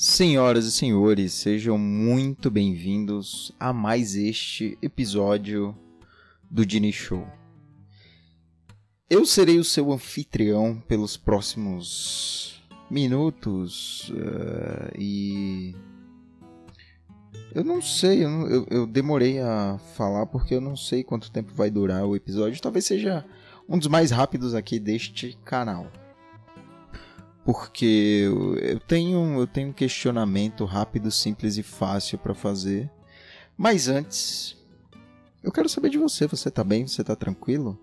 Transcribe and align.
Senhoras 0.00 0.64
e 0.64 0.70
senhores, 0.70 1.32
sejam 1.32 1.76
muito 1.76 2.52
bem-vindos 2.52 3.50
a 3.58 3.72
mais 3.72 4.14
este 4.14 4.78
episódio 4.80 5.76
do 6.48 6.64
Dini 6.64 6.92
Show. 6.92 7.26
Eu 9.10 9.26
serei 9.26 9.58
o 9.58 9.64
seu 9.64 9.90
anfitrião 9.90 10.80
pelos 10.86 11.16
próximos 11.16 12.62
minutos 12.88 14.10
uh, 14.10 14.96
e. 14.96 15.74
Eu 17.52 17.64
não 17.64 17.82
sei, 17.82 18.24
eu, 18.24 18.30
eu, 18.48 18.66
eu, 18.70 18.86
demorei 18.86 19.40
a 19.40 19.80
falar 19.96 20.26
porque 20.26 20.54
eu 20.54 20.60
não 20.60 20.76
sei 20.76 21.02
quanto 21.02 21.28
tempo 21.28 21.52
vai 21.52 21.72
durar 21.72 22.06
o 22.06 22.14
episódio. 22.14 22.62
Talvez 22.62 22.84
seja 22.84 23.24
um 23.68 23.76
dos 23.76 23.88
mais 23.88 24.12
rápidos 24.12 24.54
aqui 24.54 24.78
deste 24.78 25.36
canal 25.44 25.90
porque 27.48 28.28
eu 28.62 28.78
tenho, 28.78 29.40
eu 29.40 29.46
tenho 29.46 29.70
um 29.70 29.72
questionamento 29.72 30.66
rápido, 30.66 31.10
simples 31.10 31.56
e 31.56 31.62
fácil 31.62 32.18
para 32.18 32.34
fazer. 32.34 32.90
Mas 33.56 33.88
antes, 33.88 34.54
eu 35.42 35.50
quero 35.50 35.66
saber 35.66 35.88
de 35.88 35.96
você. 35.96 36.26
Você 36.26 36.50
tá 36.50 36.62
bem? 36.62 36.86
Você 36.86 37.02
tá 37.02 37.16
tranquilo? 37.16 37.80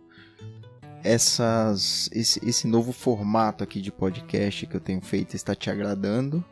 Essas, 1.04 2.12
esse, 2.14 2.48
esse 2.48 2.68
novo 2.68 2.92
formato 2.92 3.64
aqui 3.64 3.82
de 3.82 3.92
podcast 3.92 4.68
que 4.68 4.76
eu 4.76 4.80
tenho 4.80 5.02
feito 5.02 5.36
está 5.36 5.56
te 5.56 5.68
agradando? 5.68 6.46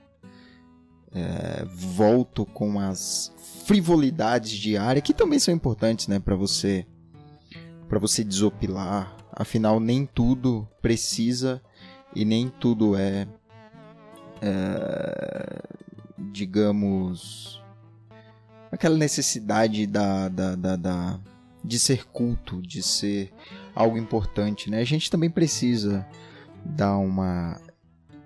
É, 1.13 1.65
volto 1.65 2.47
com 2.47 2.79
as 2.79 3.31
frivolidades 3.67 4.53
diárias 4.53 5.03
que 5.03 5.13
também 5.13 5.37
são 5.37 5.53
importantes, 5.53 6.07
né, 6.07 6.17
para 6.17 6.35
você, 6.35 6.83
para 7.87 7.99
você 7.99 8.23
desopilar. 8.23 9.15
Afinal, 9.31 9.79
nem 9.79 10.03
tudo 10.03 10.67
precisa 10.81 11.61
e 12.15 12.25
nem 12.25 12.49
tudo 12.49 12.95
é, 12.95 13.27
é 14.41 15.61
digamos, 16.17 17.61
aquela 18.71 18.97
necessidade 18.97 19.85
da, 19.85 20.29
da, 20.29 20.55
da, 20.55 20.75
da, 20.75 21.19
de 21.63 21.77
ser 21.77 22.05
culto, 22.05 22.61
de 22.61 22.81
ser 22.81 23.31
algo 23.75 23.97
importante, 23.97 24.69
né? 24.69 24.79
A 24.79 24.85
gente 24.85 25.11
também 25.11 25.29
precisa 25.29 26.05
dar 26.65 26.97
uma 26.97 27.59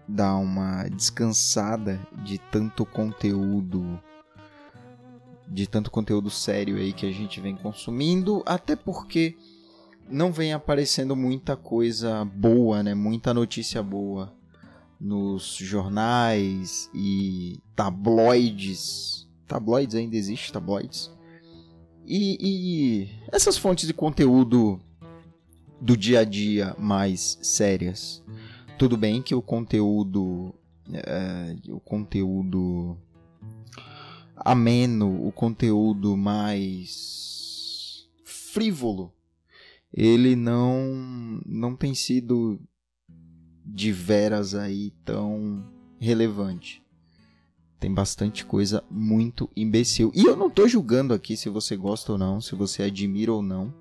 dar 0.10 0.38
uma 0.38 0.88
descansada 0.88 2.00
de 2.24 2.38
tanto 2.38 2.86
conteúdo 2.86 4.02
de 5.46 5.68
tanto 5.68 5.92
conteúdo 5.92 6.30
sério 6.30 6.78
aí 6.78 6.94
que 6.94 7.06
a 7.06 7.12
gente 7.12 7.42
vem 7.42 7.58
consumindo, 7.58 8.42
até 8.46 8.74
porque 8.74 9.36
não 10.10 10.32
vem 10.32 10.54
aparecendo 10.54 11.16
muita 11.16 11.56
coisa 11.56 12.24
boa, 12.26 12.82
né? 12.82 12.94
Muita 12.94 13.34
notícia 13.34 13.82
boa 13.84 14.34
nos 15.00 15.56
jornais 15.56 16.90
e 16.94 17.60
tabloides. 17.76 19.28
Tabloides 19.48 19.96
ainda 19.96 20.16
existe, 20.16 20.52
tabloides. 20.52 21.12
E, 22.06 22.38
e 22.40 23.10
essas 23.32 23.58
fontes 23.58 23.88
de 23.88 23.94
conteúdo 23.94 24.80
do 25.80 25.96
dia 25.96 26.22
a 26.22 26.24
dia 26.24 26.76
mais 26.80 27.38
sérias. 27.42 28.24
Tudo 28.78 28.96
bem 28.96 29.22
que 29.22 29.36
o 29.36 29.42
conteúdo, 29.42 30.54
é, 30.92 31.56
o 31.70 31.80
conteúdo 31.80 32.98
ameno, 34.36 35.28
o 35.28 35.32
conteúdo 35.32 36.16
mais 36.16 38.08
frívolo 38.24 39.12
ele 39.94 40.36
não 40.36 41.42
não 41.46 41.76
tem 41.76 41.94
sido 41.94 42.60
de 43.66 43.92
veras 43.92 44.56
aí 44.56 44.92
tão 45.04 45.64
relevante. 46.00 46.84
Tem 47.80 47.94
bastante 47.94 48.44
coisa 48.44 48.84
muito 48.90 49.50
imbecil. 49.56 50.12
E 50.16 50.26
eu 50.26 50.36
não 50.36 50.50
tô 50.50 50.68
julgando 50.68 51.14
aqui 51.14 51.38
se 51.38 51.48
você 51.48 51.76
gosta 51.76 52.14
ou 52.14 52.18
não, 52.18 52.42
se 52.42 52.56
você 52.56 52.84
admira 52.84 53.32
ou 53.32 53.42
não. 53.42 53.74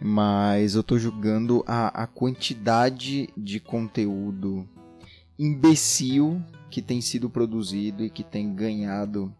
Mas 0.00 0.74
eu 0.74 0.82
tô 0.82 0.98
julgando 0.98 1.64
a, 1.66 2.02
a 2.02 2.06
quantidade 2.06 3.28
de 3.36 3.58
conteúdo 3.58 4.68
imbecil 5.38 6.42
que 6.70 6.82
tem 6.82 7.00
sido 7.00 7.30
produzido 7.30 8.04
e 8.04 8.10
que 8.10 8.22
tem 8.22 8.54
ganhado 8.54 9.34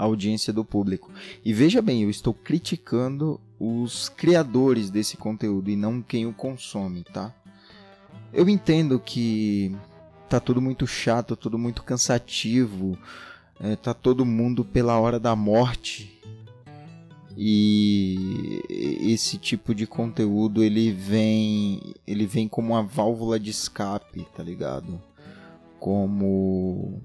a 0.00 0.04
audiência 0.04 0.50
do 0.50 0.64
público. 0.64 1.12
E 1.44 1.52
veja 1.52 1.82
bem, 1.82 2.02
eu 2.02 2.08
estou 2.08 2.32
criticando 2.32 3.38
os 3.58 4.08
criadores 4.08 4.88
desse 4.88 5.14
conteúdo 5.14 5.68
e 5.68 5.76
não 5.76 6.00
quem 6.00 6.26
o 6.26 6.32
consome, 6.32 7.04
tá? 7.04 7.34
Eu 8.32 8.48
entendo 8.48 8.98
que 8.98 9.76
tá 10.26 10.40
tudo 10.40 10.62
muito 10.62 10.86
chato, 10.86 11.36
tudo 11.36 11.58
muito 11.58 11.82
cansativo, 11.82 12.98
é, 13.60 13.76
tá 13.76 13.92
todo 13.92 14.24
mundo 14.24 14.64
pela 14.64 14.98
hora 14.98 15.20
da 15.20 15.36
morte 15.36 16.18
e 17.36 18.62
esse 18.68 19.36
tipo 19.36 19.74
de 19.74 19.86
conteúdo 19.86 20.64
ele 20.64 20.92
vem 20.92 21.94
ele 22.06 22.24
vem 22.24 22.48
como 22.48 22.72
uma 22.72 22.82
válvula 22.82 23.38
de 23.38 23.50
escape, 23.50 24.26
tá 24.34 24.42
ligado? 24.42 24.98
Como 25.78 27.02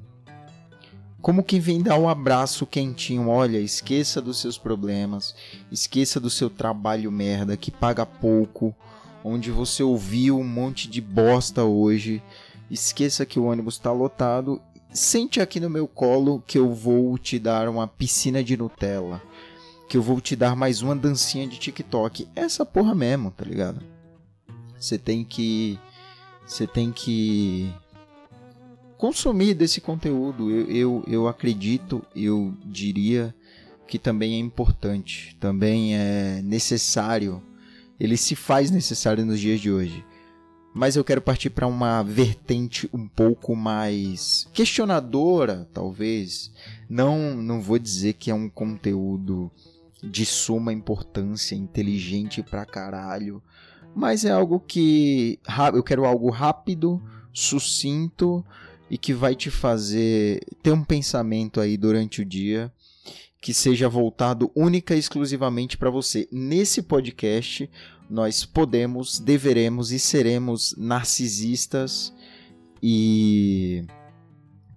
como 1.26 1.44
quem 1.44 1.60
vem 1.60 1.82
dar 1.82 1.98
um 1.98 2.08
abraço 2.08 2.68
quentinho, 2.68 3.30
olha, 3.30 3.58
esqueça 3.58 4.22
dos 4.22 4.40
seus 4.40 4.60
problemas, 4.60 5.34
esqueça 5.72 6.20
do 6.20 6.30
seu 6.30 6.52
trabalho 6.52 7.12
merda 7.12 7.58
que 7.58 7.72
paga 7.72 8.06
pouco, 8.06 8.76
onde 9.24 9.50
você 9.50 9.82
ouviu 9.82 10.38
um 10.38 10.48
monte 10.48 10.88
de 10.88 11.02
bosta 11.02 11.64
hoje, 11.64 12.22
esqueça 12.70 13.26
que 13.26 13.40
o 13.40 13.46
ônibus 13.46 13.74
está 13.74 13.92
lotado, 13.92 14.62
sente 14.92 15.42
aqui 15.42 15.60
no 15.60 15.68
meu 15.68 15.88
colo 15.88 16.44
que 16.46 16.60
eu 16.60 16.72
vou 16.72 17.18
te 17.18 17.40
dar 17.40 17.68
uma 17.70 17.88
piscina 17.88 18.44
de 18.44 18.56
Nutella, 18.56 19.20
que 19.90 19.98
eu 19.98 20.04
vou 20.04 20.22
te 20.22 20.36
dar 20.36 20.56
mais 20.56 20.84
uma 20.84 20.96
dancinha 20.96 21.48
de 21.48 21.58
TikTok, 21.58 22.28
essa 22.36 22.64
porra 22.64 22.94
mesmo, 22.94 23.32
tá 23.32 23.44
ligado? 23.44 23.82
Você 24.80 25.00
tem 25.00 25.24
que 25.24 25.80
você 26.46 26.68
tem 26.68 26.92
que 26.92 27.74
consumir 29.06 29.54
desse 29.54 29.80
conteúdo. 29.80 30.50
Eu, 30.50 30.72
eu, 30.72 31.04
eu 31.08 31.28
acredito, 31.28 32.04
eu 32.16 32.56
diria 32.66 33.36
que 33.88 34.00
também 34.00 34.34
é 34.34 34.40
importante, 34.40 35.38
também 35.40 35.96
é 35.96 36.42
necessário. 36.44 37.40
Ele 38.00 38.18
se 38.18 38.36
faz 38.36 38.72
necessário 38.72 39.24
nos 39.24 39.40
dias 39.40 39.62
de 39.62 39.72
hoje. 39.72 40.04
Mas 40.74 40.96
eu 40.96 41.04
quero 41.04 41.22
partir 41.22 41.52
para 41.52 41.68
uma 41.68 42.02
vertente 42.02 42.90
um 42.92 43.08
pouco 43.08 43.56
mais 43.56 44.48
questionadora, 44.52 45.70
talvez. 45.72 46.52
Não, 46.90 47.36
não 47.36 47.62
vou 47.62 47.78
dizer 47.78 48.14
que 48.14 48.32
é 48.32 48.34
um 48.34 48.50
conteúdo 48.50 49.52
de 50.04 50.26
suma 50.26 50.74
importância, 50.74 51.54
inteligente 51.54 52.42
pra 52.42 52.66
caralho, 52.66 53.42
mas 53.96 54.26
é 54.26 54.32
algo 54.32 54.60
que 54.60 55.40
eu 55.74 55.84
quero 55.84 56.06
algo 56.06 56.32
rápido, 56.32 57.02
sucinto 57.32 58.44
e 58.90 58.98
que 58.98 59.14
vai 59.14 59.36
te 59.36 59.50
fazer 59.50 60.42
ter 60.62 60.72
um 60.72 60.84
pensamento 60.84 61.60
aí 61.60 61.78
durante 61.78 62.22
o 62.22 62.26
dia 62.26 62.72
que 63.42 63.54
seja 63.54 63.88
voltado 63.88 64.52
única 64.56 64.96
e 64.96 65.00
exclusivamente 65.00 65.78
para 65.78 65.92
você. 65.92 66.28
Nesse 66.32 66.82
podcast, 66.82 67.70
nós 68.10 68.44
podemos, 68.44 69.20
deveremos 69.20 69.92
e 69.92 70.00
seremos 70.00 70.74
narcisistas 70.76 72.12
e 72.82 73.86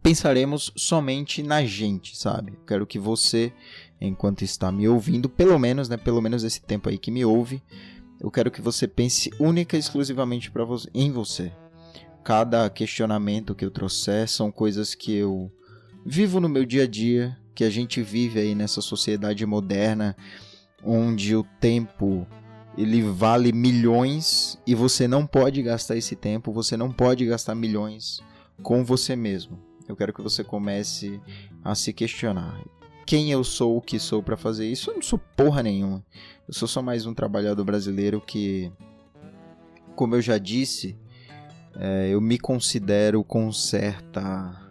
pensaremos 0.03 0.71
somente 0.77 1.43
na 1.43 1.65
gente, 1.65 2.15
sabe? 2.15 2.59
Quero 2.67 2.87
que 2.87 2.99
você, 2.99 3.53
enquanto 3.99 4.43
está 4.43 4.71
me 4.71 4.87
ouvindo, 4.87 5.31
pelo 5.31 5.59
menos, 5.59 5.89
né, 5.89 5.97
pelo 5.97 6.21
menos 6.21 6.45
esse 6.45 6.61
tempo 6.61 6.91
aí 6.91 6.99
que 6.99 7.11
me 7.11 7.25
ouve, 7.25 7.63
eu 8.21 8.31
quero 8.31 8.51
que 8.51 8.61
você 8.61 8.87
pense 8.87 9.31
única 9.41 9.77
e 9.79 9.81
exclusivamente 9.81 10.51
para 10.51 10.65
você, 10.67 10.91
em 10.93 11.11
você 11.11 11.51
cada 12.29 12.69
questionamento 12.69 13.55
que 13.55 13.65
eu 13.65 13.71
trouxer 13.71 14.29
são 14.29 14.53
coisas 14.53 14.95
que 14.95 15.15
eu 15.15 15.51
vivo 16.05 16.41
no 16.41 16.47
meu 16.47 16.67
dia 16.67 16.83
a 16.83 16.87
dia, 16.87 17.35
que 17.55 17.65
a 17.65 17.71
gente 17.71 18.03
vive 18.03 18.39
aí 18.39 18.55
nessa 18.55 18.83
sociedade 18.83 19.47
moderna 19.47 20.15
onde 20.85 21.35
o 21.35 21.43
tempo 21.59 22.27
ele 22.77 23.01
vale 23.01 23.51
milhões 23.51 24.61
e 24.67 24.75
você 24.75 25.09
não 25.09 25.27
pode 25.27 25.63
gastar 25.63 25.97
esse 25.97 26.15
tempo, 26.15 26.53
você 26.53 26.77
não 26.77 26.93
pode 26.93 27.25
gastar 27.25 27.55
milhões 27.55 28.21
com 28.63 28.85
você 28.85 29.17
mesmo. 29.17 29.59
Eu 29.89 29.97
quero 29.97 30.13
que 30.13 30.21
você 30.21 30.45
comece 30.45 31.19
a 31.65 31.75
se 31.75 31.95
questionar. 31.95 32.63
Quem 33.07 33.33
eu 33.33 33.43
sou, 33.43 33.79
o 33.79 33.81
que 33.81 33.99
sou 33.99 34.23
para 34.23 34.37
fazer 34.37 34.71
isso? 34.71 34.91
Eu 34.91 34.97
não 34.97 35.03
sou 35.03 35.19
porra 35.35 35.63
nenhuma. 35.63 36.05
Eu 36.47 36.53
sou 36.53 36.69
só 36.69 36.83
mais 36.83 37.07
um 37.07 37.15
trabalhador 37.15 37.65
brasileiro 37.65 38.21
que, 38.21 38.71
como 39.97 40.15
eu 40.15 40.21
já 40.21 40.37
disse, 40.37 40.95
é, 41.77 42.09
eu 42.11 42.21
me 42.21 42.39
considero 42.39 43.23
com 43.23 43.53
certa 43.53 44.67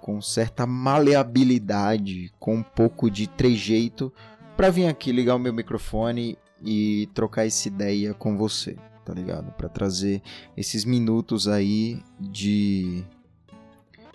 com 0.00 0.20
certa 0.20 0.66
maleabilidade, 0.66 2.32
com 2.40 2.56
um 2.56 2.62
pouco 2.62 3.08
de 3.08 3.28
trejeito 3.28 4.12
para 4.56 4.68
vir 4.68 4.88
aqui 4.88 5.12
ligar 5.12 5.36
o 5.36 5.38
meu 5.38 5.52
microfone 5.52 6.36
e 6.60 7.08
trocar 7.14 7.46
essa 7.46 7.68
ideia 7.68 8.12
com 8.12 8.36
você, 8.36 8.76
tá 9.04 9.14
ligado? 9.14 9.52
Para 9.52 9.68
trazer 9.68 10.20
esses 10.56 10.84
minutos 10.84 11.46
aí 11.46 12.02
de 12.18 13.04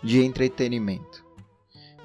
de 0.04 0.24
entretenimento. 0.24 1.26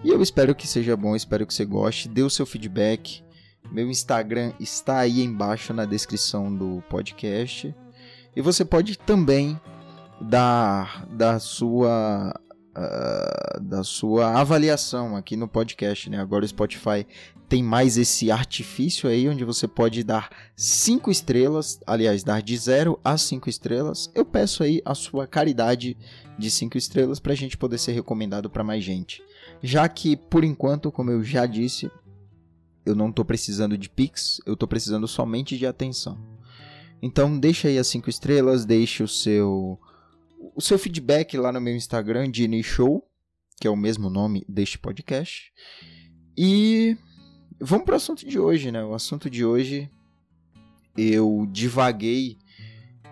E 0.05 0.09
eu 0.09 0.21
espero 0.21 0.55
que 0.55 0.67
seja 0.67 0.97
bom, 0.97 1.15
espero 1.15 1.47
que 1.47 1.55
você 1.55 1.65
goste. 1.65 2.09
Dê 2.09 2.23
o 2.23 2.31
seu 2.31 2.45
feedback. 2.45 3.23
Meu 3.71 3.89
Instagram 3.89 4.53
está 4.59 4.99
aí 4.99 5.23
embaixo 5.23 5.73
na 5.73 5.85
descrição 5.85 6.55
do 6.55 6.83
podcast. 6.89 7.75
E 8.35 8.41
você 8.41 8.65
pode 8.65 8.99
também 8.99 9.61
dar 10.23 11.07
da 11.07 11.39
sua 11.39 12.33
uh, 12.77 13.61
da 13.61 13.85
sua 13.85 14.39
avaliação 14.41 15.17
aqui 15.17 15.37
no 15.37 15.49
podcast, 15.49 16.09
né? 16.11 16.19
Agora 16.19 16.45
o 16.45 16.49
Spotify 16.49 17.07
tem 17.49 17.63
mais 17.63 17.99
esse 17.99 18.31
artifício 18.31 19.11
aí 19.11 19.29
onde 19.29 19.45
você 19.45 19.69
pode 19.69 20.03
dar 20.03 20.31
cinco 20.57 21.11
estrelas, 21.11 21.79
aliás, 21.87 22.25
dar 22.25 22.41
de 22.41 22.57
0 22.57 22.99
a 23.05 23.19
5 23.19 23.47
estrelas. 23.51 24.11
Eu 24.15 24.25
peço 24.25 24.63
aí 24.63 24.81
a 24.87 24.95
sua 24.95 25.27
caridade 25.27 25.95
de 26.39 26.51
5 26.51 26.79
estrelas 26.79 27.21
para 27.21 27.35
a 27.35 27.37
gente 27.37 27.59
poder 27.59 27.77
ser 27.77 27.93
recomendado 27.93 28.49
para 28.49 28.65
mais 28.65 28.83
gente. 28.83 29.23
Já 29.63 29.87
que, 29.87 30.17
por 30.17 30.45
enquanto, 30.45 30.91
como 30.91 31.11
eu 31.11 31.23
já 31.23 31.45
disse, 31.45 31.91
eu 32.87 32.95
não 32.95 33.11
estou 33.11 33.25
precisando 33.25 33.77
de 33.77 33.91
Pix, 33.91 34.41
eu 34.47 34.55
estou 34.55 34.67
precisando 34.67 35.07
somente 35.07 35.59
de 35.59 35.67
atenção. 35.67 36.19
Então 37.03 37.39
deixa 37.39 37.69
aí 37.69 37.79
as 37.79 37.87
5 37.89 38.09
estrelas, 38.09 38.65
deixe 38.65 39.03
o 39.03 39.09
seu 39.09 39.79
o 40.55 40.61
seu 40.61 40.79
feedback 40.79 41.37
lá 41.37 41.53
no 41.53 41.61
meu 41.61 41.75
Instagram, 41.75 42.31
Dini 42.31 42.63
Show, 42.63 43.07
que 43.61 43.67
é 43.67 43.71
o 43.71 43.77
mesmo 43.77 44.11
nome 44.11 44.45
deste 44.49 44.79
podcast. 44.79 45.53
E 46.37 46.97
vamos 47.61 47.85
para 47.85 47.93
o 47.93 47.97
assunto 47.97 48.27
de 48.27 48.39
hoje, 48.39 48.73
né? 48.73 48.83
O 48.85 48.95
assunto 48.95 49.31
de 49.31 49.45
hoje 49.45 49.89
eu 50.97 51.47
divaguei 51.51 52.39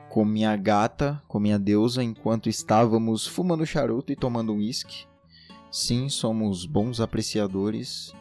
com 0.08 0.24
minha 0.24 0.56
gata, 0.56 1.22
com 1.28 1.38
minha 1.38 1.58
deusa, 1.58 2.02
enquanto 2.02 2.48
estávamos 2.48 3.26
fumando 3.26 3.64
charuto 3.64 4.12
e 4.12 4.16
tomando 4.16 4.54
uísque. 4.54 5.06
Sim, 5.70 6.08
somos 6.08 6.66
bons 6.66 7.00
apreciadores 7.00 8.12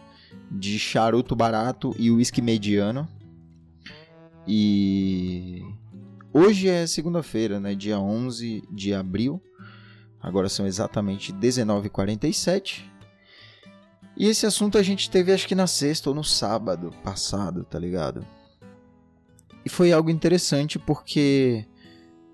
de 0.51 0.77
charuto 0.77 1.35
barato 1.35 1.95
e 1.97 2.11
uísque 2.11 2.41
mediano. 2.41 3.07
E 4.47 5.63
hoje 6.33 6.67
é 6.67 6.85
segunda-feira, 6.87 7.59
né, 7.59 7.75
dia 7.75 7.99
11 7.99 8.63
de 8.71 8.93
abril. 8.93 9.41
Agora 10.21 10.49
são 10.49 10.67
exatamente 10.67 11.31
19h47. 11.31 12.83
E 14.17 14.27
esse 14.27 14.45
assunto 14.45 14.77
a 14.77 14.83
gente 14.83 15.09
teve 15.09 15.31
acho 15.31 15.47
que 15.47 15.55
na 15.55 15.67
sexta 15.67 16.09
ou 16.09 16.15
no 16.15 16.23
sábado 16.23 16.93
passado, 17.03 17.63
tá 17.63 17.79
ligado? 17.79 18.25
E 19.63 19.69
foi 19.69 19.93
algo 19.93 20.09
interessante 20.09 20.77
porque 20.77 21.65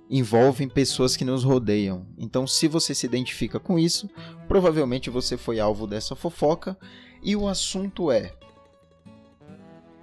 envolvem 0.10 0.68
pessoas 0.68 1.16
que 1.16 1.26
nos 1.26 1.44
rodeiam. 1.44 2.08
Então, 2.18 2.46
se 2.46 2.68
você 2.68 2.94
se 2.94 3.06
identifica 3.06 3.60
com 3.60 3.78
isso, 3.78 4.10
provavelmente 4.48 5.10
você 5.10 5.38
foi 5.38 5.60
alvo 5.60 5.88
dessa 5.88 6.16
fofoca. 6.16 6.78
E 7.22 7.36
o 7.36 7.48
assunto 7.48 8.12
é: 8.12 8.34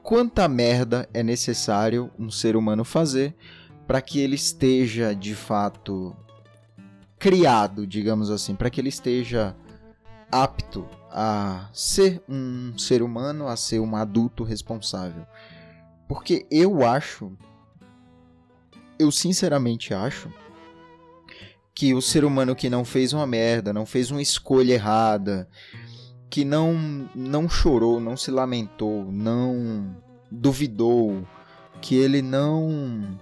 quanta 0.03 0.49
merda 0.49 1.09
é 1.13 1.23
necessário 1.23 2.11
um 2.19 2.31
ser 2.31 2.57
humano 2.57 2.85
fazer 2.85 3.35
para 3.87 4.01
que 4.01 4.21
ele 4.21 4.37
esteja 4.37 5.15
de 5.15 5.35
fato 5.35 6.17
criado, 7.19 7.87
digamos 7.87 8.31
assim, 8.31 8.55
para 8.55 8.71
que 8.71 8.81
ele 8.81 8.89
esteja 8.89 9.57
apto 10.31 10.89
a 11.11 11.69
ser 11.73 12.23
um 12.29 12.77
ser 12.79 13.03
humano, 13.03 13.47
a 13.47 13.57
ser 13.57 13.81
um 13.81 13.95
adulto 13.95 14.45
responsável. 14.45 15.27
Porque 16.09 16.47
eu 16.51 16.85
acho 16.87 17.33
eu 18.99 19.11
sinceramente 19.11 19.93
acho 19.93 20.33
que 21.75 21.95
o 21.95 22.01
ser 22.01 22.25
humano 22.25 22.55
que 22.55 22.71
não 22.71 22.85
fez 22.85 23.13
uma 23.13 23.27
merda, 23.27 23.73
não 23.73 23.87
fez 23.87 24.11
uma 24.11 24.23
escolha 24.23 24.75
errada, 24.75 25.49
que 26.31 26.45
não 26.45 27.09
não 27.15 27.49
chorou, 27.49 28.01
não 28.01 28.17
se 28.17 28.31
lamentou, 28.31 29.11
não 29.11 29.97
duvidou, 30.31 31.27
que 31.81 31.97
ele 31.97 32.23
não 32.23 33.19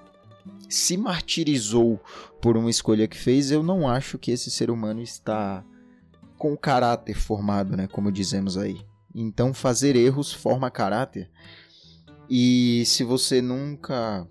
se 0.69 0.97
martirizou 0.97 2.01
por 2.41 2.57
uma 2.57 2.71
escolha 2.71 3.09
que 3.09 3.17
fez, 3.17 3.51
eu 3.51 3.63
não 3.63 3.89
acho 3.89 4.19
que 4.19 4.31
esse 4.31 4.51
ser 4.51 4.71
humano 4.71 5.01
está 5.03 5.65
com 6.39 6.53
o 6.53 6.59
caráter 6.59 7.15
formado, 7.15 7.77
né, 7.77 7.87
como 7.87 8.11
dizemos 8.11 8.57
aí. 8.57 8.81
Então 9.15 9.53
fazer 9.53 9.97
erros 9.97 10.33
forma 10.33 10.71
caráter. 10.71 11.31
E 12.29 12.85
se 12.87 13.03
você 13.03 13.43
nunca 13.43 14.27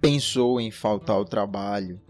pensou 0.00 0.60
em 0.60 0.70
faltar 0.70 1.16
ao 1.16 1.24
trabalho, 1.24 2.00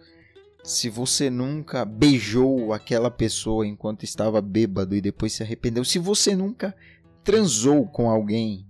se 0.63 0.89
você 0.89 1.31
nunca 1.31 1.85
beijou 1.85 2.73
aquela 2.73 3.11
pessoa 3.11 3.67
enquanto 3.67 4.05
estava 4.05 4.41
bêbado 4.41 4.95
e 4.95 5.01
depois 5.01 5.33
se 5.33 5.43
arrependeu, 5.43 5.85
se 5.85 5.99
você 5.99 6.37
nunca 6.37 6.77
transou 7.25 7.87
com 7.87 8.11
alguém 8.11 8.67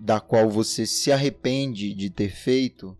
da 0.00 0.20
qual 0.20 0.48
você 0.48 0.86
se 0.86 1.12
arrepende 1.12 1.92
de 1.94 2.08
ter 2.08 2.30
feito, 2.30 2.96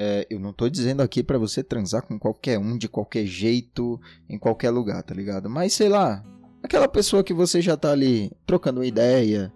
é, 0.00 0.26
eu 0.30 0.38
não 0.38 0.50
estou 0.50 0.70
dizendo 0.70 1.02
aqui 1.02 1.22
para 1.22 1.38
você 1.38 1.62
transar 1.62 2.02
com 2.02 2.18
qualquer 2.18 2.58
um 2.58 2.78
de 2.78 2.88
qualquer 2.88 3.26
jeito, 3.26 4.00
em 4.28 4.38
qualquer 4.38 4.70
lugar, 4.70 5.02
tá 5.02 5.12
ligado? 5.12 5.50
Mas 5.50 5.72
sei 5.72 5.88
lá, 5.88 6.24
aquela 6.62 6.86
pessoa 6.86 7.24
que 7.24 7.34
você 7.34 7.60
já 7.60 7.76
tá 7.76 7.90
ali 7.90 8.30
trocando 8.46 8.84
ideia, 8.84 9.52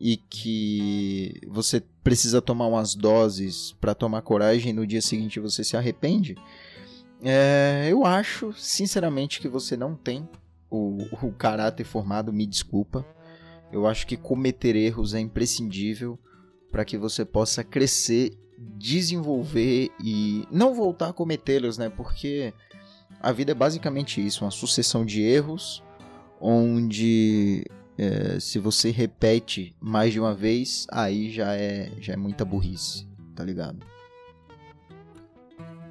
e 0.00 0.16
que 0.16 1.40
você 1.48 1.82
precisa 2.04 2.40
tomar 2.40 2.68
umas 2.68 2.94
doses 2.94 3.74
para 3.80 3.94
tomar 3.94 4.22
coragem 4.22 4.70
e 4.70 4.72
no 4.72 4.86
dia 4.86 5.02
seguinte 5.02 5.40
você 5.40 5.64
se 5.64 5.76
arrepende, 5.76 6.36
é, 7.22 7.88
eu 7.90 8.04
acho, 8.04 8.52
sinceramente, 8.52 9.40
que 9.40 9.48
você 9.48 9.76
não 9.76 9.96
tem 9.96 10.28
o, 10.70 10.98
o 11.20 11.32
caráter 11.32 11.84
formado, 11.84 12.32
me 12.32 12.46
desculpa. 12.46 13.04
Eu 13.72 13.86
acho 13.86 14.06
que 14.06 14.16
cometer 14.16 14.76
erros 14.76 15.14
é 15.14 15.20
imprescindível 15.20 16.18
para 16.70 16.84
que 16.84 16.96
você 16.96 17.24
possa 17.24 17.64
crescer, 17.64 18.38
desenvolver 18.58 19.90
e 20.02 20.46
não 20.50 20.74
voltar 20.74 21.10
a 21.10 21.12
cometê-los, 21.12 21.78
né? 21.78 21.88
Porque 21.88 22.52
a 23.20 23.32
vida 23.32 23.52
é 23.52 23.54
basicamente 23.54 24.24
isso, 24.24 24.44
uma 24.44 24.50
sucessão 24.50 25.04
de 25.04 25.22
erros 25.22 25.82
onde 26.40 27.64
é, 27.96 28.38
se 28.38 28.58
você 28.58 28.90
repete 28.90 29.74
mais 29.80 30.12
de 30.12 30.20
uma 30.20 30.34
vez, 30.34 30.86
aí 30.90 31.30
já 31.30 31.54
é, 31.54 31.90
já 32.00 32.12
é 32.12 32.16
muita 32.16 32.44
burrice, 32.44 33.08
tá 33.34 33.44
ligado? 33.44 33.84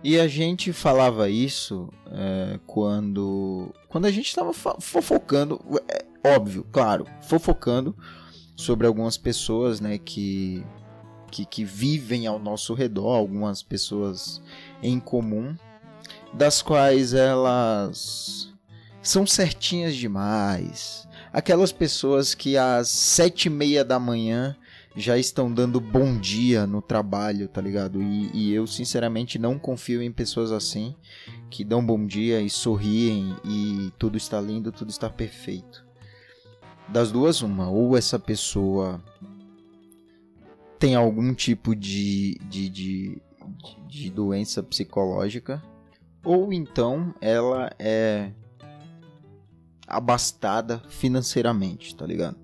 E 0.04 0.18
a 0.20 0.28
gente 0.28 0.72
falava 0.72 1.30
isso 1.30 1.90
é, 2.12 2.60
quando, 2.66 3.74
quando 3.90 4.06
a 4.06 4.12
gente 4.12 4.28
estava 4.28 4.54
fofocando, 4.54 5.60
é, 5.90 6.06
óbvio, 6.36 6.66
claro, 6.72 7.06
fofocando 7.22 7.96
sobre 8.56 8.88
algumas 8.88 9.18
pessoas 9.18 9.82
né, 9.82 9.98
que, 9.98 10.64
que, 11.30 11.46
que 11.46 11.64
vivem 11.64 12.28
ao 12.28 12.40
nosso 12.40 12.74
redor, 12.74 13.16
algumas 13.16 13.62
pessoas 13.62 14.42
em 14.82 15.00
comum, 15.00 15.56
das 16.34 16.62
quais 16.62 17.14
elas 17.14 18.54
são 19.02 19.26
certinhas 19.26 19.96
demais, 19.96 21.08
aquelas 21.32 21.72
pessoas 21.72 22.34
que 22.34 22.58
às 22.58 22.90
sete 22.90 23.46
e 23.46 23.50
meia 23.50 23.84
da 23.84 24.00
manhã 24.00 24.56
já 24.98 25.16
estão 25.16 25.54
dando 25.54 25.80
bom 25.80 26.18
dia 26.18 26.66
no 26.66 26.82
trabalho, 26.82 27.48
tá 27.48 27.62
ligado? 27.62 28.02
E, 28.02 28.32
e, 28.34 28.54
eu 28.54 28.66
sinceramente 28.66 29.38
não 29.38 29.60
confio 29.60 30.02
em 30.02 30.12
pessoas 30.12 30.52
assim 30.52 30.96
que 31.52 31.64
dão 31.64 31.86
bom 31.86 32.04
dia 32.04 32.42
e 32.42 32.50
sorriem 32.50 33.36
e 33.46 33.94
tudo 34.00 34.18
está 34.18 34.42
lindo, 34.42 34.72
tudo 34.72 34.90
está 34.90 35.08
perfeito. 35.08 35.86
Das 36.90 37.12
duas, 37.12 37.42
uma, 37.42 37.70
ou 37.70 37.96
essa 37.96 38.18
pessoa 38.18 39.00
tem 40.80 40.96
algum 40.96 41.34
tipo 41.34 41.76
de, 41.76 42.40
de, 42.50 42.70
de, 42.70 43.22
de 43.88 44.10
doença 44.10 44.62
psicológica, 44.62 45.64
ou 46.24 46.52
então 46.52 47.14
ela 47.22 47.72
é 47.80 48.32
abastada 49.88 50.84
financeiramente, 50.90 51.96
tá 51.96 52.06
ligado? 52.06 52.38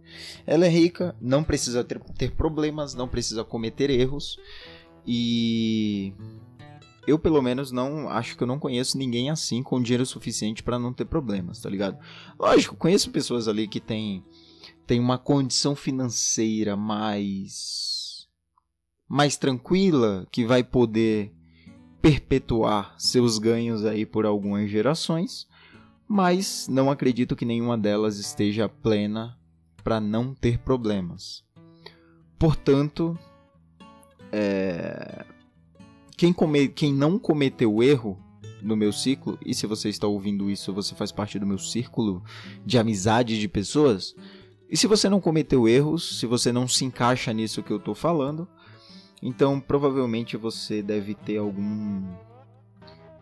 Ela 0.48 0.66
é 0.66 0.70
rica, 0.70 1.16
não 1.20 1.44
precisa 1.44 1.84
ter, 1.84 2.00
ter 2.18 2.32
problemas, 2.32 2.94
não 2.94 3.08
precisa 3.08 3.44
cometer 3.44 3.90
erros 3.90 4.38
e 5.06 6.14
eu 7.06 7.20
pelo 7.20 7.42
menos 7.42 7.70
não 7.72 8.08
acho 8.08 8.38
que 8.38 8.44
eu 8.44 8.48
não 8.48 8.58
conheço 8.58 8.98
ninguém 8.98 9.30
assim 9.30 9.62
com 9.62 9.82
dinheiro 9.82 10.06
suficiente 10.06 10.64
para 10.64 10.80
não 10.80 10.94
ter 10.94 11.04
problemas, 11.04 11.60
tá 11.60 11.70
ligado? 11.70 11.98
Lógico, 12.40 12.78
conheço 12.78 13.12
pessoas 13.12 13.50
ali 13.50 13.68
que 13.68 13.82
têm 13.82 14.24
tem 14.88 15.00
uma 15.00 15.18
condição 15.18 15.76
financeira 15.76 16.76
mais 16.76 17.93
mais 19.14 19.38
tranquila 19.38 20.26
que 20.32 20.46
vai 20.46 20.64
poder 20.64 21.32
perpetuar 22.02 22.96
seus 22.98 23.38
ganhos 23.38 23.86
aí 23.86 24.06
por 24.06 24.26
algumas 24.26 24.70
gerações 24.70 25.48
mas 26.08 26.68
não 26.70 26.92
acredito 26.92 27.36
que 27.36 27.44
nenhuma 27.44 27.76
delas 27.76 28.20
esteja 28.20 28.70
plena 28.70 29.36
para 29.84 30.00
não 30.00 30.34
ter 30.34 30.60
problemas. 30.60 31.44
Portanto, 32.38 33.18
é... 34.32 35.26
quem, 36.16 36.32
come... 36.32 36.68
quem 36.68 36.94
não 36.94 37.18
cometeu 37.18 37.82
erro 37.82 38.20
no 38.62 38.78
meu 38.78 38.94
ciclo, 38.94 39.38
e 39.46 39.54
se 39.54 39.66
você 39.66 39.90
está 39.90 40.08
ouvindo 40.08 40.50
isso, 40.50 40.72
você 40.72 40.94
faz 40.96 41.12
parte 41.12 41.40
do 41.40 41.48
meu 41.48 41.58
círculo 41.58 42.24
de 42.66 42.78
amizade 42.78 43.40
de 43.40 43.48
pessoas. 43.48 44.16
E 44.70 44.78
se 44.78 44.86
você 44.86 45.10
não 45.10 45.20
cometeu 45.20 45.68
erros, 45.68 46.20
se 46.20 46.26
você 46.26 46.52
não 46.52 46.68
se 46.68 46.86
encaixa 46.86 47.34
nisso 47.34 47.64
que 47.64 47.72
eu 47.72 47.78
estou 47.78 47.96
falando, 47.96 48.48
então 49.26 49.58
provavelmente 49.58 50.36
você 50.36 50.82
deve 50.82 51.16
ter 51.16 51.38
algum 51.38 52.04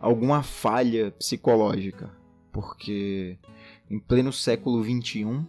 alguma 0.00 0.42
falha 0.42 1.12
psicológica, 1.12 2.10
porque 2.50 3.38
em 3.88 4.00
pleno 4.00 4.32
século 4.32 4.82
21, 4.82 5.46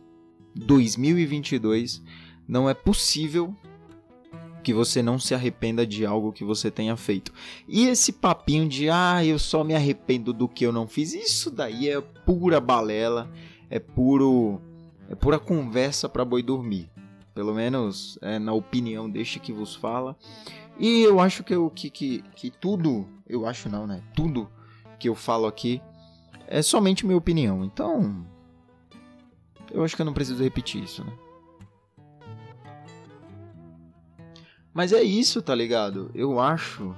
2022, 0.56 2.04
não 2.48 2.70
é 2.70 2.76
possível 2.76 3.56
que 4.62 4.76
você 4.76 5.02
não 5.02 5.18
se 5.18 5.34
arrependa 5.34 5.88
de 5.88 6.06
algo 6.06 6.32
que 6.32 6.44
você 6.44 6.70
tenha 6.70 6.96
feito. 6.96 7.34
E 7.68 7.88
esse 7.88 8.14
papinho 8.14 8.70
de 8.70 8.92
ah, 8.92 9.26
eu 9.26 9.40
só 9.40 9.64
me 9.64 9.74
arrependo 9.74 10.32
do 10.32 10.48
que 10.48 10.64
eu 10.64 10.72
não 10.72 10.88
fiz, 10.88 11.14
isso 11.14 11.50
daí 11.50 11.90
é 11.90 12.00
pura 12.00 12.62
balela, 12.62 13.28
é 13.72 13.80
puro 13.80 14.62
é 15.10 15.16
pura 15.16 15.40
conversa 15.40 16.08
para 16.08 16.24
boi 16.24 16.44
dormir. 16.44 16.93
Pelo 17.34 17.54
menos 17.54 18.18
é, 18.22 18.38
na 18.38 18.54
opinião 18.54 19.10
deste 19.10 19.40
que 19.40 19.52
vos 19.52 19.76
fala. 19.76 20.16
E 20.80 21.02
eu 21.02 21.20
acho 21.20 21.44
que, 21.44 21.54
eu, 21.54 21.70
que, 21.70 21.90
que, 21.90 22.22
que 22.36 22.50
tudo, 22.50 23.08
eu 23.28 23.46
acho 23.46 23.70
não, 23.70 23.88
né? 23.88 24.02
Tudo 24.16 24.50
que 25.00 25.10
eu 25.10 25.16
falo 25.16 25.46
aqui 25.46 25.82
é 26.48 26.62
somente 26.62 27.06
minha 27.06 27.18
opinião. 27.18 27.64
Então, 27.64 28.26
eu 29.72 29.84
acho 29.84 29.96
que 29.96 30.02
eu 30.02 30.06
não 30.06 30.14
preciso 30.14 30.44
repetir 30.44 30.84
isso, 30.84 31.04
né? 31.04 31.14
Mas 34.74 34.92
é 34.92 35.04
isso, 35.04 35.42
tá 35.42 35.54
ligado? 35.54 36.10
Eu 36.16 36.40
acho 36.40 36.96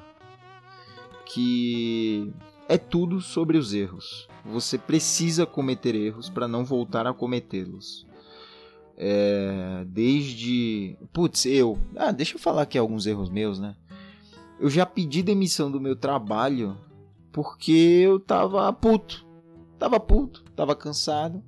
que 1.25 2.33
é 2.69 2.77
tudo 2.77 3.19
sobre 3.19 3.57
os 3.57 3.73
erros. 3.73 4.27
Você 4.45 4.77
precisa 4.77 5.45
cometer 5.45 5.93
erros 5.93 6.29
para 6.29 6.47
não 6.47 6.63
voltar 6.63 7.05
a 7.05 7.13
cometê-los. 7.13 8.07
É, 8.97 9.85
desde. 9.87 10.97
Putz, 11.11 11.45
eu. 11.45 11.77
Ah, 11.95 12.11
deixa 12.11 12.35
eu 12.35 12.39
falar 12.39 12.63
aqui 12.63 12.77
alguns 12.77 13.05
erros 13.05 13.29
meus, 13.29 13.59
né? 13.59 13.75
Eu 14.59 14.69
já 14.69 14.85
pedi 14.85 15.21
demissão 15.21 15.69
do 15.69 15.81
meu 15.81 15.95
trabalho 15.95 16.77
porque 17.31 17.71
eu 17.71 18.19
tava 18.19 18.71
puto. 18.71 19.25
Tava 19.77 19.99
puto, 19.99 20.43
tava 20.55 20.75
cansado. 20.75 21.43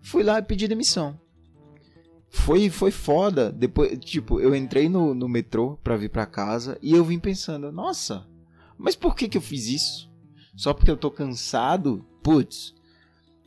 Fui 0.00 0.22
lá 0.22 0.38
e 0.38 0.42
pedi 0.42 0.66
demissão 0.66 1.18
foi, 2.30 2.70
foi 2.70 2.90
foda. 2.90 3.52
Depois, 3.52 3.98
tipo, 3.98 4.40
eu 4.40 4.54
entrei 4.54 4.88
no, 4.88 5.12
no 5.12 5.28
metrô 5.28 5.76
pra 5.82 5.96
vir 5.96 6.08
pra 6.08 6.24
casa 6.24 6.78
e 6.80 6.94
eu 6.94 7.04
vim 7.04 7.18
pensando, 7.18 7.70
nossa, 7.72 8.26
mas 8.78 8.94
por 8.94 9.14
que 9.14 9.28
que 9.28 9.36
eu 9.36 9.42
fiz 9.42 9.66
isso? 9.66 10.10
Só 10.56 10.72
porque 10.72 10.90
eu 10.90 10.96
tô 10.96 11.10
cansado? 11.10 12.06
Putz, 12.22 12.74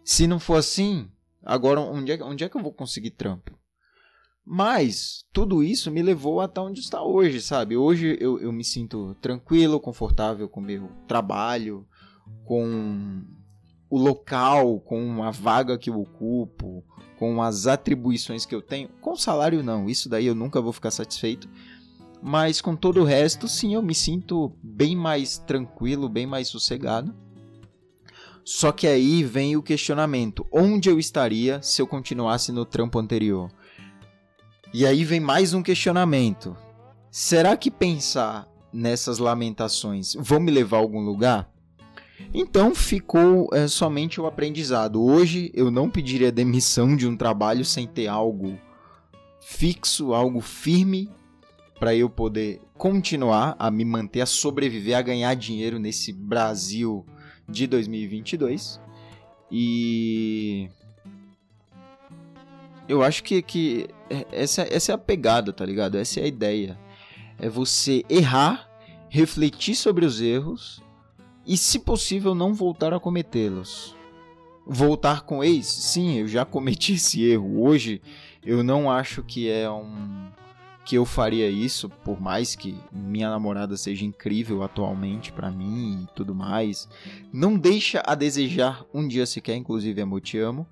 se 0.04 0.28
não 0.28 0.40
for 0.40 0.56
assim, 0.56 1.08
agora 1.44 1.80
onde 1.82 2.12
é, 2.12 2.24
onde 2.24 2.44
é 2.44 2.50
que 2.50 2.58
eu 2.58 2.62
vou 2.62 2.74
conseguir 2.74 3.12
trampo? 3.12 3.58
Mas 4.46 5.24
tudo 5.32 5.64
isso 5.64 5.90
me 5.90 6.02
levou 6.02 6.42
até 6.42 6.60
onde 6.60 6.82
está 6.82 7.02
hoje, 7.02 7.42
sabe? 7.42 7.78
Hoje 7.78 8.18
eu, 8.20 8.40
eu 8.40 8.52
me 8.52 8.64
sinto 8.64 9.16
tranquilo, 9.22 9.80
confortável 9.80 10.50
com 10.50 10.60
meu 10.60 10.90
trabalho, 11.08 11.88
com 12.46 13.24
o 13.90 13.98
local, 13.98 14.82
com 14.82 15.24
a 15.24 15.32
vaga 15.32 15.78
que 15.78 15.90
eu 15.90 16.00
ocupo, 16.00 16.84
com 17.18 17.42
as 17.42 17.68
atribuições 17.68 18.46
que 18.46 18.54
eu 18.54 18.62
tenho. 18.62 18.90
Com 19.00 19.16
salário, 19.16 19.64
não, 19.64 19.90
isso 19.90 20.10
daí 20.10 20.26
eu 20.26 20.36
nunca 20.36 20.60
vou 20.60 20.74
ficar 20.74 20.92
satisfeito. 20.92 21.48
Mas 22.22 22.60
com 22.60 22.76
todo 22.76 23.02
o 23.02 23.06
resto, 23.06 23.48
sim, 23.48 23.74
eu 23.76 23.82
me 23.82 23.94
sinto 23.96 24.52
bem 24.62 24.96
mais 24.96 25.38
tranquilo, 25.38 26.10
bem 26.10 26.26
mais 26.26 26.48
sossegado. 26.48 27.14
Só 28.46 28.72
que 28.72 28.88
aí 28.88 29.24
vem 29.24 29.56
o 29.56 29.64
questionamento: 29.64 30.46
onde 30.52 30.90
eu 30.90 31.00
estaria 31.00 31.62
se 31.62 31.82
eu 31.82 31.88
continuasse 31.88 32.52
no 32.52 32.66
trampo 32.66 33.00
anterior? 33.00 33.50
E 34.74 34.86
aí 34.86 35.04
vem 35.06 35.20
mais 35.20 35.54
um 35.54 35.64
questionamento: 35.64 36.56
será 37.10 37.56
que 37.56 37.72
pensar 37.72 38.48
nessas 38.72 39.18
lamentações 39.18 40.14
vão 40.20 40.40
me 40.40 40.52
levar 40.52 40.78
a 40.78 40.82
algum 40.82 41.02
lugar? 41.02 41.50
Então 42.34 42.76
ficou 42.76 43.50
é, 43.54 43.68
somente 43.68 44.20
o 44.20 44.26
aprendizado. 44.26 45.02
Hoje 45.02 45.52
eu 45.54 45.72
não 45.72 45.90
pediria 45.90 46.32
demissão 46.34 46.96
de 46.96 47.08
um 47.08 47.16
trabalho 47.16 47.64
sem 47.64 47.88
ter 47.88 48.08
algo 48.08 48.58
fixo, 49.40 50.14
algo 50.14 50.42
firme 50.42 51.10
para 51.80 51.96
eu 51.96 52.10
poder 52.10 52.62
continuar 52.78 53.56
a 53.60 53.70
me 53.70 53.84
manter, 53.84 54.22
a 54.22 54.26
sobreviver, 54.26 54.98
a 54.98 55.02
ganhar 55.02 55.34
dinheiro 55.36 55.80
nesse 55.80 56.14
Brasil 56.14 57.06
de 57.48 57.68
2022. 57.68 58.80
E 59.52 60.70
eu 62.88 63.04
acho 63.04 63.24
que, 63.24 63.42
que 63.42 63.88
essa, 64.32 64.64
essa 64.64 64.92
é 64.92 64.96
a 64.96 64.98
pegada, 64.98 65.54
tá 65.54 65.66
ligado? 65.66 65.98
Essa 65.98 66.20
é 66.20 66.24
a 66.24 66.28
ideia. 66.28 66.78
É 67.40 67.50
você 67.50 68.04
errar, 68.10 68.70
refletir 69.10 69.76
sobre 69.76 70.06
os 70.06 70.22
erros 70.22 70.82
e, 71.46 71.58
se 71.58 71.80
possível, 71.80 72.34
não 72.34 72.54
voltar 72.54 72.94
a 72.94 73.00
cometê-los. 73.00 73.96
Voltar 74.66 75.22
com 75.22 75.44
ex? 75.44 75.68
Sim, 75.68 76.20
eu 76.20 76.28
já 76.28 76.46
cometi 76.46 76.94
esse 76.94 77.24
erro. 77.24 77.62
Hoje 77.64 78.02
eu 78.46 78.64
não 78.64 78.90
acho 78.90 79.24
que 79.24 79.50
é 79.50 79.70
um 79.70 80.30
que 80.86 80.96
eu 80.96 81.06
faria 81.06 81.50
isso, 81.50 81.90
por 81.90 82.20
mais 82.20 82.56
que 82.56 82.76
minha 82.92 83.30
namorada 83.30 83.78
seja 83.78 84.06
incrível 84.06 84.64
atualmente 84.64 85.32
para 85.32 85.50
mim 85.50 86.04
e 86.04 86.16
tudo 86.16 86.36
mais. 86.36 86.90
Não 87.32 87.58
deixa 87.58 88.04
a 88.06 88.16
desejar 88.16 88.86
um 88.94 89.08
dia 89.08 89.26
sequer, 89.26 89.56
inclusive 89.56 90.02
amor, 90.02 90.22
te 90.22 90.38
amo. 90.38 90.68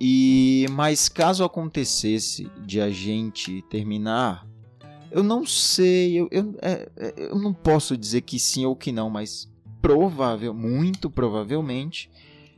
E 0.00 0.66
mas 0.70 1.08
caso 1.08 1.44
acontecesse 1.44 2.50
de 2.64 2.80
a 2.80 2.90
gente 2.90 3.60
terminar, 3.68 4.46
eu 5.10 5.22
não 5.22 5.44
sei, 5.44 6.14
eu, 6.14 6.28
eu, 6.30 6.54
é, 6.62 6.88
é 6.96 7.14
eu 7.16 7.38
não 7.38 7.52
posso 7.52 7.96
dizer 7.98 8.22
que 8.22 8.38
sim 8.38 8.64
ou 8.64 8.74
que 8.74 8.92
não, 8.92 9.10
mas 9.10 9.50
provável, 9.82 10.54
muito 10.54 11.10
provavelmente, 11.10 12.10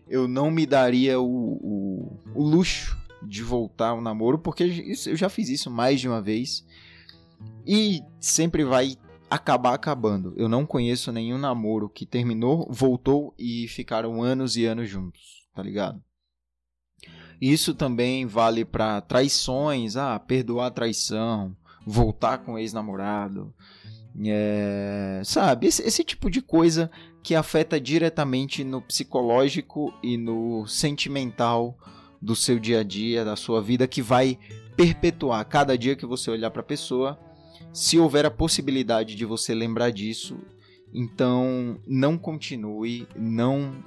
eu 0.09 0.29
não 0.29 0.53
me 0.53 0.67
daria 0.67 1.19
o, 1.19 1.25
o, 1.25 2.21
o 2.35 2.45
luxo 2.45 3.02
de 3.27 3.43
voltar 3.43 3.89
ao 3.89 4.01
namoro, 4.01 4.39
porque 4.39 4.65
eu 5.07 5.17
já 5.17 5.29
fiz 5.29 5.49
isso 5.49 5.71
mais 5.71 6.01
de 6.01 6.09
uma 6.09 6.21
vez 6.21 6.65
e 7.67 8.03
sempre 8.21 8.65
vai 8.65 8.97
acabar 9.31 9.75
acabando. 9.75 10.35
Eu 10.37 10.49
não 10.49 10.67
conheço 10.67 11.11
nenhum 11.11 11.39
namoro 11.39 11.89
que 11.89 12.05
terminou, 12.05 12.69
voltou 12.71 13.35
e 13.39 13.67
ficaram 13.69 14.23
anos 14.23 14.57
e 14.57 14.65
anos 14.65 14.89
juntos, 14.89 15.47
tá 15.55 15.63
ligado? 15.63 16.03
Isso 17.41 17.75
também 17.75 18.27
vale 18.27 18.65
para 18.65 19.01
traições, 19.01 19.97
ah, 19.97 20.19
perdoar 20.19 20.67
a 20.67 20.71
traição, 20.71 21.57
voltar 21.85 22.39
com 22.39 22.59
ex-namorado, 22.59 23.53
é, 24.27 25.23
sabe, 25.25 25.67
esse, 25.67 25.83
esse 25.83 26.05
tipo 26.05 26.31
de 26.31 26.43
coisa 26.43 26.91
que 27.23 27.35
afeta 27.35 27.81
diretamente 27.81 28.63
no 28.63 28.83
psicológico 28.83 29.93
e 30.03 30.17
no 30.17 30.67
sentimental 30.67 31.77
do 32.23 32.37
seu 32.37 32.61
dia 32.61 32.81
a 32.81 32.83
dia, 32.85 33.25
da 33.25 33.35
sua 33.35 33.61
vida, 33.61 33.89
que 33.89 34.01
vai 34.01 34.39
perpetuar 34.77 35.45
cada 35.45 35.77
dia 35.77 35.97
que 35.97 36.07
você 36.07 36.31
olhar 36.31 36.51
para 36.53 36.61
a 36.61 36.65
pessoa. 36.65 37.19
Se 37.73 37.99
houver 37.99 38.25
a 38.25 38.31
possibilidade 38.31 39.17
de 39.17 39.25
você 39.25 39.53
lembrar 39.53 39.91
disso, 39.91 40.39
então 40.95 41.81
não 41.87 42.17
continue, 42.17 43.09
não 43.17 43.85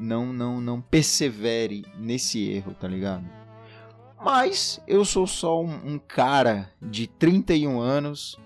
não 0.00 0.32
não 0.32 0.60
não 0.60 0.80
persevere 0.80 1.84
nesse 1.98 2.48
erro, 2.48 2.74
tá 2.74 2.88
ligado? 2.88 3.24
Mas 4.24 4.80
eu 4.88 5.04
sou 5.04 5.26
só 5.26 5.62
um, 5.62 5.94
um 5.94 5.98
cara 5.98 6.72
de 6.80 7.06
31 7.06 7.78
anos 7.78 8.38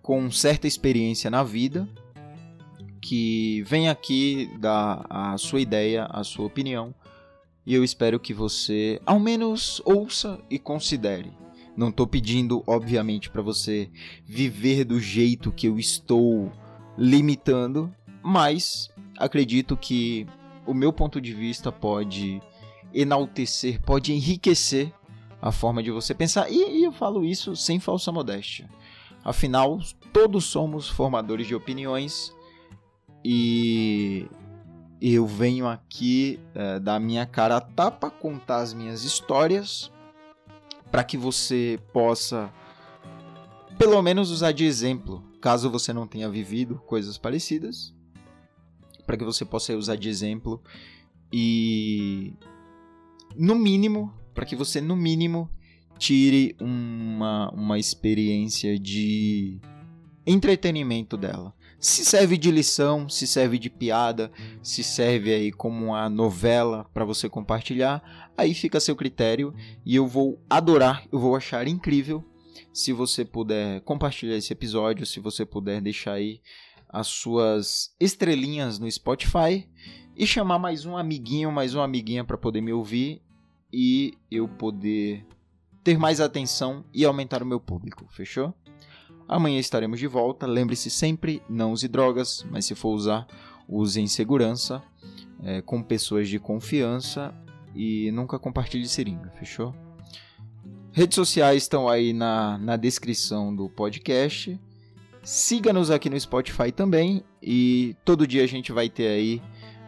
com 0.00 0.30
certa 0.30 0.66
experiência 0.66 1.28
na 1.30 1.42
vida 1.42 1.86
que 3.00 3.62
vem 3.62 3.88
aqui 3.88 4.50
dar 4.58 5.04
a 5.08 5.36
sua 5.36 5.60
ideia, 5.60 6.06
a 6.06 6.24
sua 6.24 6.46
opinião, 6.46 6.94
e 7.66 7.74
eu 7.74 7.82
espero 7.82 8.20
que 8.20 8.32
você 8.32 9.00
ao 9.04 9.18
menos 9.18 9.82
ouça 9.84 10.38
e 10.48 10.58
considere. 10.58 11.32
Não 11.76 11.88
estou 11.88 12.06
pedindo, 12.06 12.62
obviamente, 12.66 13.28
para 13.28 13.42
você 13.42 13.90
viver 14.24 14.84
do 14.84 14.98
jeito 14.98 15.52
que 15.52 15.66
eu 15.66 15.78
estou 15.78 16.50
limitando, 16.96 17.92
mas 18.22 18.88
acredito 19.18 19.76
que 19.76 20.26
o 20.64 20.72
meu 20.72 20.92
ponto 20.92 21.20
de 21.20 21.34
vista 21.34 21.70
pode 21.70 22.40
enaltecer, 22.94 23.80
pode 23.82 24.12
enriquecer 24.12 24.92
a 25.42 25.52
forma 25.52 25.82
de 25.82 25.90
você 25.90 26.14
pensar. 26.14 26.50
E, 26.50 26.80
e 26.80 26.84
eu 26.84 26.92
falo 26.92 27.24
isso 27.24 27.54
sem 27.54 27.78
falsa 27.78 28.10
modéstia. 28.10 28.70
Afinal, 29.22 29.80
todos 30.12 30.44
somos 30.44 30.88
formadores 30.88 31.46
de 31.46 31.54
opiniões 31.54 32.34
e 33.24 34.26
eu 35.00 35.26
venho 35.26 35.66
aqui 35.66 36.40
é, 36.54 36.78
da 36.78 36.98
minha 36.98 37.26
cara 37.26 37.56
a 37.56 37.60
tapa 37.60 38.10
contar 38.10 38.58
as 38.58 38.72
minhas 38.72 39.04
histórias 39.04 39.92
para 40.90 41.04
que 41.04 41.16
você 41.16 41.78
possa 41.92 42.52
pelo 43.78 44.00
menos 44.00 44.30
usar 44.30 44.52
de 44.52 44.64
exemplo, 44.64 45.22
caso 45.40 45.70
você 45.70 45.92
não 45.92 46.06
tenha 46.06 46.28
vivido 46.28 46.76
coisas 46.86 47.18
parecidas. 47.18 47.94
para 49.06 49.16
que 49.16 49.24
você 49.24 49.44
possa 49.44 49.76
usar 49.76 49.94
de 49.96 50.08
exemplo 50.08 50.60
e 51.32 52.34
no 53.36 53.54
mínimo, 53.54 54.12
para 54.34 54.44
que 54.44 54.56
você 54.56 54.80
no 54.80 54.96
mínimo 54.96 55.48
tire 55.98 56.56
uma, 56.60 57.50
uma 57.50 57.78
experiência 57.78 58.78
de 58.78 59.60
entretenimento 60.26 61.16
dela. 61.16 61.54
Se 61.78 62.04
serve 62.04 62.38
de 62.38 62.50
lição, 62.50 63.08
se 63.08 63.26
serve 63.26 63.58
de 63.58 63.68
piada, 63.68 64.32
se 64.62 64.82
serve 64.82 65.32
aí 65.32 65.52
como 65.52 65.86
uma 65.86 66.08
novela 66.08 66.88
para 66.92 67.04
você 67.04 67.28
compartilhar, 67.28 68.30
aí 68.36 68.54
fica 68.54 68.78
a 68.78 68.80
seu 68.80 68.96
critério 68.96 69.54
e 69.84 69.94
eu 69.94 70.06
vou 70.06 70.40
adorar, 70.48 71.04
eu 71.12 71.18
vou 71.18 71.36
achar 71.36 71.68
incrível 71.68 72.24
se 72.72 72.92
você 72.92 73.24
puder 73.24 73.80
compartilhar 73.82 74.36
esse 74.36 74.52
episódio, 74.52 75.06
se 75.06 75.20
você 75.20 75.44
puder 75.44 75.80
deixar 75.80 76.12
aí 76.12 76.40
as 76.88 77.06
suas 77.08 77.94
estrelinhas 78.00 78.78
no 78.78 78.90
Spotify 78.90 79.68
e 80.16 80.26
chamar 80.26 80.58
mais 80.58 80.86
um 80.86 80.96
amiguinho, 80.96 81.52
mais 81.52 81.74
uma 81.74 81.84
amiguinha 81.84 82.24
para 82.24 82.38
poder 82.38 82.60
me 82.60 82.72
ouvir 82.72 83.22
e 83.72 84.14
eu 84.30 84.48
poder 84.48 85.26
ter 85.84 85.98
mais 85.98 86.20
atenção 86.20 86.84
e 86.92 87.04
aumentar 87.04 87.42
o 87.42 87.46
meu 87.46 87.60
público, 87.60 88.06
fechou? 88.10 88.54
Amanhã 89.28 89.58
estaremos 89.58 89.98
de 89.98 90.06
volta. 90.06 90.46
Lembre-se 90.46 90.90
sempre: 90.90 91.42
não 91.48 91.72
use 91.72 91.88
drogas, 91.88 92.44
mas 92.50 92.64
se 92.64 92.74
for 92.74 92.90
usar, 92.90 93.26
use 93.68 94.00
em 94.00 94.06
segurança, 94.06 94.82
é, 95.42 95.60
com 95.62 95.82
pessoas 95.82 96.28
de 96.28 96.38
confiança 96.38 97.34
e 97.74 98.10
nunca 98.12 98.38
compartilhe 98.38 98.88
seringa, 98.88 99.30
fechou? 99.38 99.74
Redes 100.92 101.14
sociais 101.14 101.64
estão 101.64 101.88
aí 101.88 102.12
na, 102.12 102.56
na 102.56 102.76
descrição 102.76 103.54
do 103.54 103.68
podcast. 103.68 104.58
Siga-nos 105.22 105.90
aqui 105.90 106.08
no 106.08 106.18
Spotify 106.18 106.72
também 106.72 107.22
e 107.42 107.96
todo 108.04 108.26
dia 108.26 108.44
a 108.44 108.46
gente 108.46 108.72
vai 108.72 108.88
ter 108.88 109.08
aí 109.08 109.42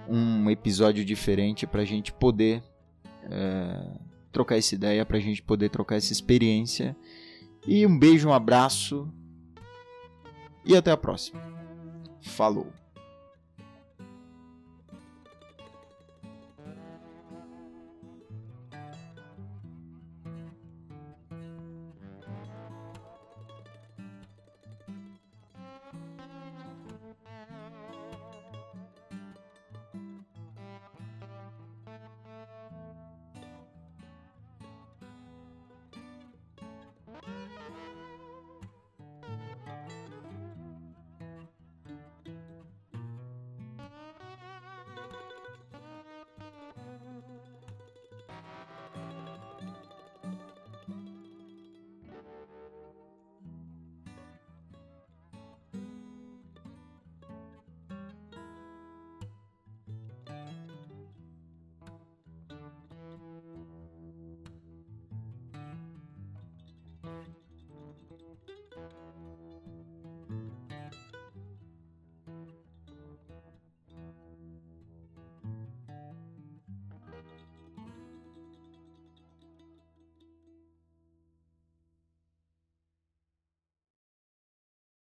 um 0.08 0.50
episódio 0.50 1.04
diferente 1.04 1.66
para 1.66 1.82
a 1.82 1.84
gente 1.84 2.12
poder 2.12 2.62
é, 3.30 3.86
trocar 4.32 4.58
essa 4.58 4.74
ideia, 4.74 5.06
para 5.06 5.16
a 5.16 5.20
gente 5.20 5.40
poder 5.42 5.70
trocar 5.70 5.96
essa 5.96 6.12
experiência. 6.12 6.96
E 7.66 7.86
um 7.86 7.98
beijo, 7.98 8.28
um 8.28 8.32
abraço 8.32 9.08
e 10.64 10.76
até 10.76 10.90
a 10.90 10.96
próxima. 10.96 11.40
Falou! 12.20 12.77